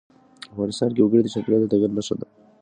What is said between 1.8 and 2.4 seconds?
نښه ده.